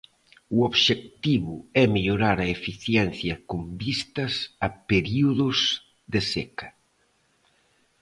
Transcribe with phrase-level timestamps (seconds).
[0.49, 4.33] O obxectivo é mellorar a eficiencia con vistas
[4.65, 5.57] a períodos
[6.11, 6.69] de seca.